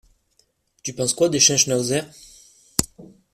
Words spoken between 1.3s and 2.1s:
chiens schnauzer?